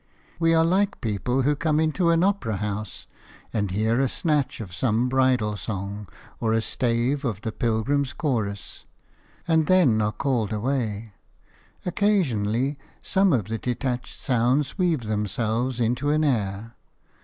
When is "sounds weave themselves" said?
14.19-15.79